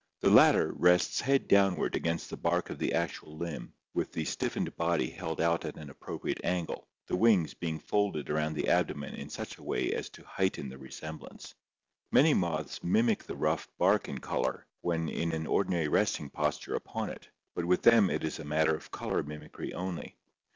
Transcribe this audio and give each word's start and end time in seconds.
The 0.21 0.31
latter 0.31 0.73
rests 0.73 1.21
head 1.21 1.47
downward 1.47 1.95
against 1.95 2.31
the 2.31 2.35
bark 2.35 2.71
of 2.71 2.79
the 2.79 2.93
actual 2.95 3.37
limb 3.37 3.75
with 3.93 4.11
the 4.11 4.25
stiffened 4.25 4.75
body 4.75 5.11
held 5.11 5.39
out 5.39 5.63
at 5.63 5.77
an 5.77 5.91
appropriate 5.91 6.43
angle, 6.43 6.87
the 7.05 7.15
wings 7.15 7.53
being 7.53 7.77
folded 7.77 8.27
around 8.27 8.55
the 8.55 8.67
abdomen 8.67 9.13
in 9.13 9.29
such 9.29 9.59
a 9.59 9.63
way 9.63 9.91
as 9.93 10.09
to 10.09 10.25
heighten 10.25 10.69
the 10.69 10.79
resemblance. 10.79 11.53
Many 12.11 12.33
moths 12.33 12.83
mimic 12.83 13.25
the 13.25 13.35
rough 13.37 13.67
bark 13.77 14.09
in 14.09 14.17
color 14.17 14.65
when 14.81 15.07
in 15.07 15.33
an 15.33 15.45
ordinary 15.45 15.87
resting 15.87 16.31
posture 16.31 16.73
upon 16.73 17.11
it, 17.11 17.29
but 17.53 17.65
with 17.65 17.83
them 17.83 18.09
it 18.09 18.23
is 18.23 18.39
a 18.39 18.43
matter 18.43 18.73
of 18.75 18.89
color 18.89 19.21
mimicry 19.21 19.71
only. 19.75 20.17